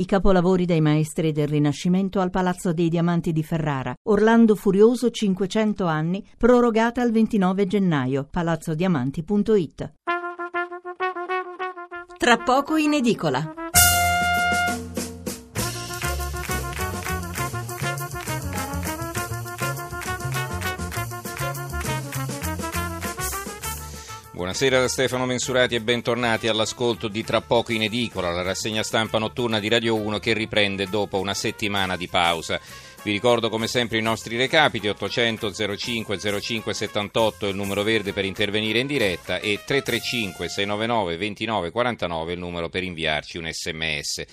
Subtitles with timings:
[0.00, 3.94] I capolavori dei maestri del Rinascimento al Palazzo dei Diamanti di Ferrara.
[4.04, 8.26] Orlando Furioso 500 anni, prorogata al 29 gennaio.
[8.30, 9.92] palazzodiamanti.it.
[12.16, 13.59] Tra poco in edicola.
[24.40, 29.18] Buonasera da Stefano Mensurati e bentornati all'ascolto di Tra poco in edicola, la rassegna stampa
[29.18, 32.58] notturna di Radio 1 che riprende dopo una settimana di pausa.
[33.02, 38.24] Vi ricordo come sempre i nostri recapiti 800 05 05 78 il numero verde per
[38.24, 44.24] intervenire in diretta e 335 699 29 49 il numero per inviarci un sms.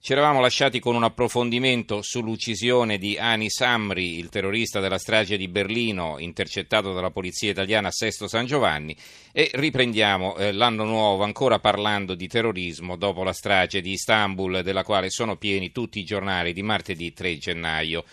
[0.00, 5.48] Ci eravamo lasciati con un approfondimento sull'uccisione di Anis Amri, il terrorista della strage di
[5.48, 8.96] Berlino, intercettato dalla polizia italiana a Sesto San Giovanni,
[9.32, 14.84] e riprendiamo eh, l'anno nuovo ancora parlando di terrorismo dopo la strage di Istanbul, della
[14.84, 18.04] quale sono pieni tutti i giornali di martedì 3 gennaio.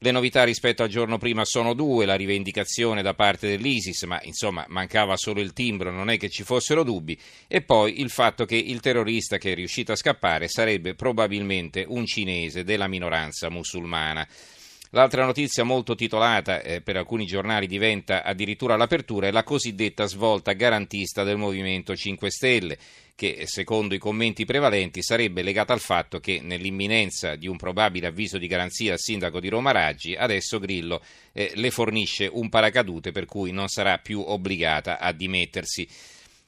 [0.00, 4.64] Le novità rispetto al giorno prima sono due, la rivendicazione da parte dell'ISIS, ma insomma
[4.68, 7.18] mancava solo il timbro, non è che ci fossero dubbi,
[7.48, 12.06] e poi il fatto che il terrorista che è riuscito a scappare sarebbe probabilmente un
[12.06, 14.24] cinese della minoranza musulmana.
[14.92, 20.52] L'altra notizia molto titolata, eh, per alcuni giornali diventa addirittura l'apertura, è la cosiddetta svolta
[20.52, 22.78] garantista del Movimento 5 Stelle,
[23.14, 28.38] che secondo i commenti prevalenti sarebbe legata al fatto che nell'imminenza di un probabile avviso
[28.38, 33.26] di garanzia al sindaco di Roma Raggi, adesso Grillo eh, le fornisce un paracadute per
[33.26, 35.86] cui non sarà più obbligata a dimettersi.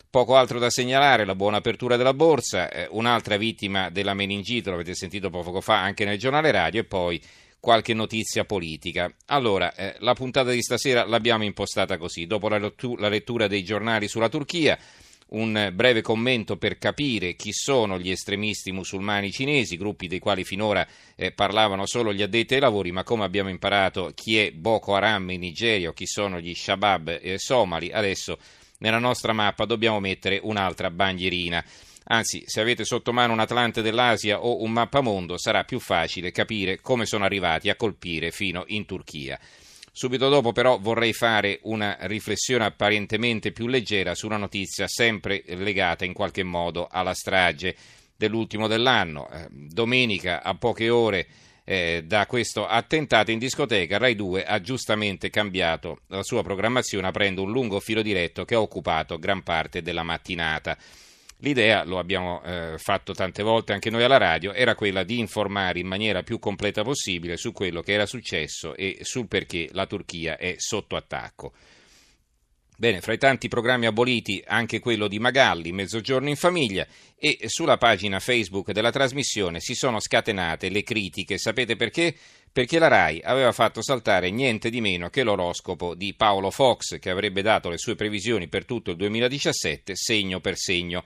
[0.09, 4.77] Poco altro da segnalare, la buona apertura della borsa, eh, un'altra vittima della meningite, lo
[4.77, 7.21] avete sentito poco fa anche nel giornale radio, e poi
[7.61, 9.13] qualche notizia politica.
[9.27, 13.63] Allora, eh, la puntata di stasera l'abbiamo impostata così, dopo la, lettu- la lettura dei
[13.63, 14.79] giornali sulla Turchia,
[15.31, 20.85] un breve commento per capire chi sono gli estremisti musulmani cinesi, gruppi dei quali finora
[21.15, 25.31] eh, parlavano solo gli addetti ai lavori, ma come abbiamo imparato chi è Boko Haram
[25.31, 28.39] in Nigeria o chi sono gli Shabab eh, somali, adesso
[28.79, 31.65] nella nostra mappa dobbiamo mettere un'altra bandierina.
[32.05, 36.81] Anzi, se avete sotto mano un Atlante dell'Asia o un mappamondo, sarà più facile capire
[36.81, 39.39] come sono arrivati a colpire fino in Turchia.
[39.93, 46.05] Subito dopo però vorrei fare una riflessione apparentemente più leggera su una notizia sempre legata
[46.05, 47.75] in qualche modo alla strage
[48.17, 49.29] dell'ultimo dell'anno.
[49.31, 51.27] Eh, domenica, a poche ore
[51.65, 57.43] eh, da questo attentato in discoteca, Rai 2 ha giustamente cambiato la sua programmazione aprendo
[57.43, 60.77] un lungo filo diretto che ha occupato gran parte della mattinata.
[61.43, 65.79] L'idea, lo abbiamo eh, fatto tante volte anche noi alla radio, era quella di informare
[65.79, 70.37] in maniera più completa possibile su quello che era successo e sul perché la Turchia
[70.37, 71.53] è sotto attacco.
[72.81, 77.77] Bene, fra i tanti programmi aboliti anche quello di Magalli, Mezzogiorno in famiglia, e sulla
[77.77, 81.37] pagina Facebook della trasmissione si sono scatenate le critiche.
[81.37, 82.15] Sapete perché?
[82.51, 87.11] Perché la RAI aveva fatto saltare niente di meno che l'oroscopo di Paolo Fox, che
[87.11, 91.05] avrebbe dato le sue previsioni per tutto il 2017, segno per segno.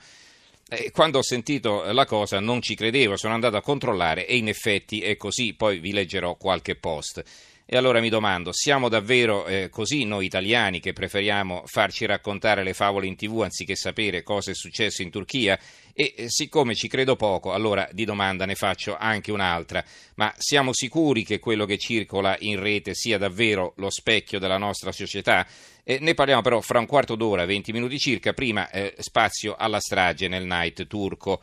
[0.69, 4.48] E quando ho sentito la cosa non ci credevo, sono andato a controllare e in
[4.48, 7.22] effetti è così, poi vi leggerò qualche post.
[7.66, 12.75] E allora mi domando, siamo davvero eh, così noi italiani che preferiamo farci raccontare le
[12.75, 15.58] favole in tv anziché sapere cosa è successo in Turchia?
[15.94, 19.82] E eh, siccome ci credo poco, allora di domanda ne faccio anche un'altra.
[20.16, 24.92] Ma siamo sicuri che quello che circola in rete sia davvero lo specchio della nostra
[24.92, 25.46] società?
[25.82, 29.81] Eh, ne parliamo però fra un quarto d'ora, 20 minuti circa, prima eh, spazio alla
[29.81, 31.41] strage nel night turco.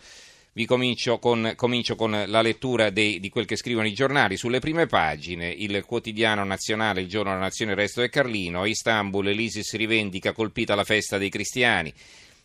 [0.53, 4.35] Vi comincio con, comincio con la lettura dei, di quel che scrivono i giornali.
[4.35, 8.62] Sulle prime pagine, il quotidiano nazionale, il giorno della nazione, il resto del Carlino.
[8.62, 11.94] A Istanbul l'ISIS rivendica colpita la festa dei cristiani.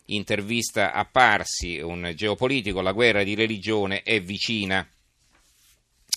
[0.05, 4.87] Intervista a Parsi, un geopolitico, la guerra di religione è vicina.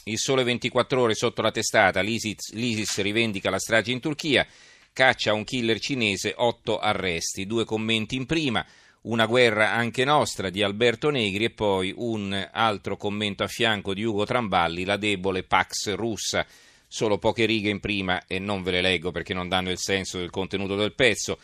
[0.05, 4.47] Il sole 24 ore sotto la testata, l'ISIS, l'ISIS rivendica la strage in Turchia,
[4.93, 7.47] caccia un killer cinese, otto arresti.
[7.47, 8.65] Due commenti in prima
[9.03, 14.03] una guerra anche nostra di Alberto Negri e poi un altro commento a fianco di
[14.03, 16.47] Ugo Tramballi, la debole Pax russa.
[16.87, 20.19] Solo poche righe in prima e non ve le leggo perché non danno il senso
[20.19, 21.39] del contenuto del pezzo.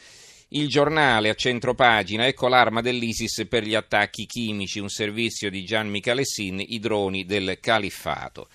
[0.49, 5.89] Il giornale a centropagina, ecco l'arma dell'ISIS per gli attacchi chimici, un servizio di Gian
[5.89, 8.49] Michalessin, i droni del califfato.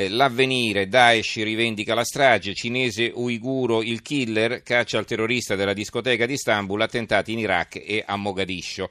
[0.00, 6.24] Eh, l'avvenire, Daesh rivendica la strage, cinese uiguro il killer, caccia al terrorista della discoteca
[6.24, 8.90] di Istanbul, attentati in Iraq e a Mogadiscio.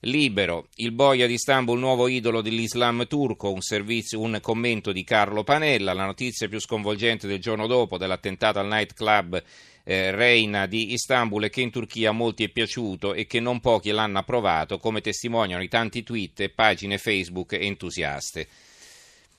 [0.00, 5.44] Libero, il boia di Istanbul, nuovo idolo dell'Islam turco, un, servizio, un commento di Carlo
[5.44, 9.42] Panella, la notizia più sconvolgente del giorno dopo dell'attentato al nightclub
[9.84, 13.60] eh, reina di Istanbul e che in Turchia a molti è piaciuto e che non
[13.60, 18.48] pochi l'hanno approvato, come testimoniano i tanti tweet pagine Facebook entusiaste.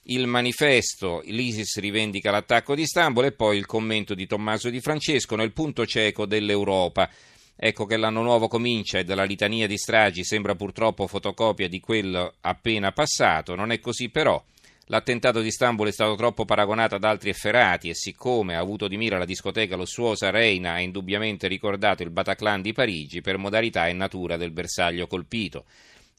[0.03, 5.35] Il manifesto, l'ISIS rivendica l'attacco di Istanbul e poi il commento di Tommaso Di Francesco
[5.35, 7.09] nel punto cieco dell'Europa.
[7.55, 12.35] Ecco che l'anno nuovo comincia e dalla litania di stragi sembra purtroppo fotocopia di quello
[12.41, 14.41] appena passato, non è così però.
[14.85, 18.97] L'attentato di Istanbul è stato troppo paragonato ad altri efferati e siccome ha avuto di
[18.97, 23.93] mira la discoteca lussuosa Reina ha indubbiamente ricordato il Bataclan di Parigi per modalità e
[23.93, 25.65] natura del bersaglio colpito.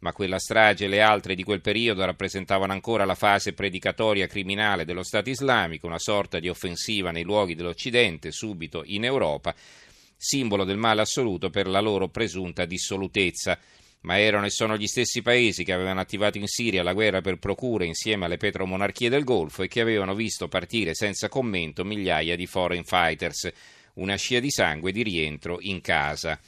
[0.01, 4.87] Ma quella strage e le altre di quel periodo rappresentavano ancora la fase predicatoria criminale
[4.87, 9.55] dello Stato islamico, una sorta di offensiva nei luoghi dell'Occidente, subito in Europa,
[10.17, 13.59] simbolo del male assoluto per la loro presunta dissolutezza.
[14.03, 17.39] Ma erano e sono gli stessi paesi che avevano attivato in Siria la guerra per
[17.39, 22.47] procura insieme alle petromonarchie del Golfo e che avevano visto partire senza commento migliaia di
[22.47, 23.51] foreign fighters,
[23.95, 26.41] una scia di sangue di rientro in casa.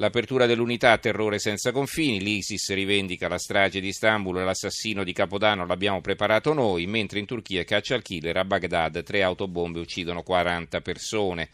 [0.00, 5.66] L'apertura dell'unità terrore senza confini, l'ISIS rivendica la strage di Istanbul e l'assassino di Capodanno
[5.66, 10.80] l'abbiamo preparato noi, mentre in Turchia caccia al killer a Baghdad tre autobombe uccidono 40
[10.82, 11.48] persone.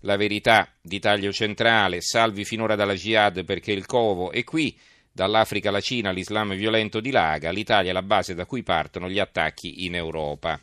[0.00, 4.74] La verità di taglio centrale, salvi finora dalla jihad perché il covo è qui,
[5.12, 9.84] dall'Africa alla Cina l'Islam violento dilaga, l'Italia è la base da cui partono gli attacchi
[9.84, 10.58] in Europa.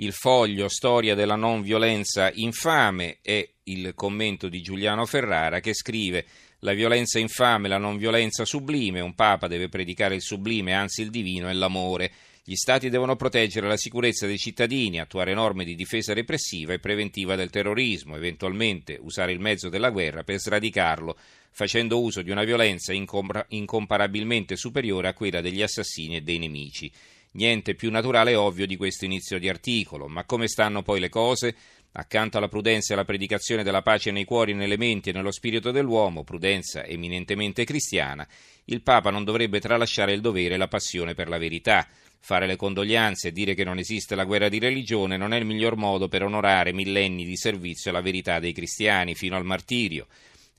[0.00, 6.24] Il foglio Storia della non violenza infame è il commento di Giuliano Ferrara che scrive
[6.60, 11.10] la violenza infame, la non violenza sublime, un papa deve predicare il sublime, anzi il
[11.10, 12.12] divino e l'amore.
[12.44, 17.34] Gli Stati devono proteggere la sicurezza dei cittadini, attuare norme di difesa repressiva e preventiva
[17.34, 21.18] del terrorismo, eventualmente usare il mezzo della guerra per sradicarlo,
[21.50, 26.88] facendo uso di una violenza incomparabilmente superiore a quella degli assassini e dei nemici.
[27.38, 31.08] Niente più naturale e ovvio di questo inizio di articolo, ma come stanno poi le
[31.08, 31.54] cose?
[31.92, 35.70] Accanto alla prudenza e alla predicazione della pace nei cuori, nelle menti e nello spirito
[35.70, 38.26] dell'uomo, prudenza eminentemente cristiana,
[38.64, 41.86] il Papa non dovrebbe tralasciare il dovere e la passione per la verità.
[42.18, 45.46] Fare le condoglianze e dire che non esiste la guerra di religione non è il
[45.46, 50.08] miglior modo per onorare millenni di servizio alla verità dei cristiani fino al martirio.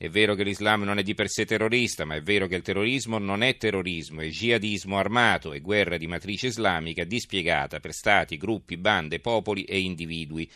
[0.01, 2.62] È vero che l'Islam non è di per sé terrorista, ma è vero che il
[2.62, 8.38] terrorismo non è terrorismo, è jihadismo armato, è guerra di matrice islamica dispiegata per stati,
[8.38, 10.50] gruppi, bande, popoli e individui.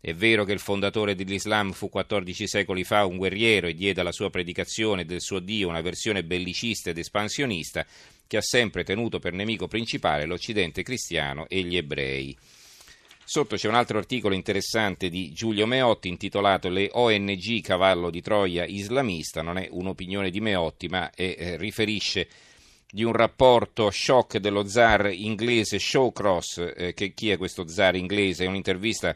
[0.00, 4.10] È vero che il fondatore dell'Islam fu 14 secoli fa un guerriero e diede alla
[4.10, 7.86] sua predicazione del suo Dio una versione bellicista ed espansionista,
[8.26, 12.36] che ha sempre tenuto per nemico principale l'Occidente cristiano e gli ebrei.
[13.30, 18.64] Sotto c'è un altro articolo interessante di Giulio Meotti intitolato Le ONG cavallo di Troia
[18.64, 22.26] islamista, non è un'opinione di Meotti ma è, eh, riferisce
[22.90, 28.44] di un rapporto shock dello zar inglese Shawcross, eh, che chi è questo zar inglese?
[28.44, 29.14] È un'intervista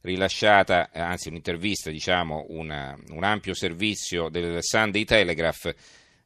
[0.00, 5.72] rilasciata, anzi un'intervista, diciamo, una, un ampio servizio del Sunday Telegraph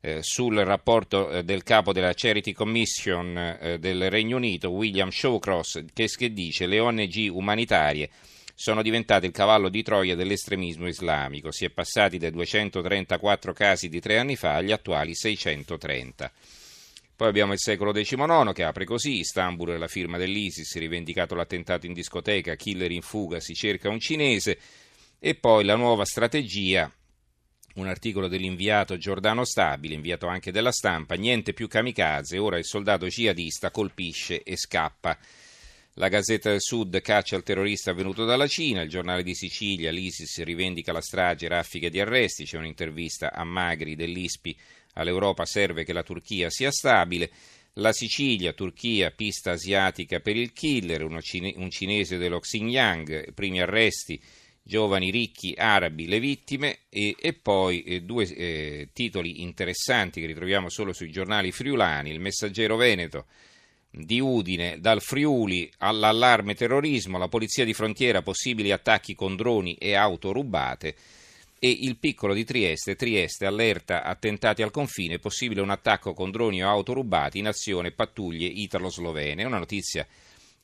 [0.01, 5.85] eh, sul rapporto eh, del capo della Charity Commission eh, del Regno Unito, William Shawcross,
[5.93, 8.11] che, che dice le ONG umanitarie
[8.55, 11.53] sono diventate il cavallo di Troia dell'estremismo islamico.
[11.53, 16.33] Si è passati dai 234 casi di tre anni fa agli attuali 630.
[17.15, 21.87] Poi abbiamo il secolo XIX che apre così, Istanbul è la firma dell'ISIS, rivendicato l'attentato
[21.87, 24.59] in discoteca, killer in fuga, si cerca un cinese,
[25.19, 26.93] e poi la nuova strategia
[27.79, 33.07] un articolo dell'inviato Giordano Stabile, inviato anche della stampa, niente più kamikaze, ora il soldato
[33.07, 35.17] jihadista colpisce e scappa.
[35.95, 40.43] La Gazzetta del Sud caccia il terrorista venuto dalla Cina, il giornale di Sicilia, l'ISIS
[40.43, 44.57] rivendica la strage, raffiche di arresti, c'è un'intervista a Magri dell'ISPI,
[44.95, 47.31] all'Europa serve che la Turchia sia stabile.
[47.75, 54.21] La Sicilia, Turchia, pista asiatica per il killer, cine, un cinese dello Xinjiang, primi arresti,
[54.69, 60.69] giovani ricchi arabi le vittime e, e poi eh, due eh, titoli interessanti che ritroviamo
[60.69, 63.25] solo sui giornali friulani, il Messaggero Veneto
[63.91, 69.95] di Udine, dal Friuli all'allarme terrorismo, la polizia di frontiera, possibili attacchi con droni e
[69.95, 70.95] auto rubate
[71.59, 76.63] e il piccolo di Trieste, Trieste allerta attentati al confine, possibile un attacco con droni
[76.63, 80.07] o auto rubati in azione pattuglie italo-slovene, una notizia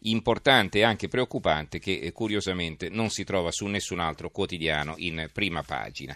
[0.06, 5.28] importante e anche preoccupante che eh, curiosamente non si trova su nessun altro quotidiano in
[5.32, 6.12] prima pagina.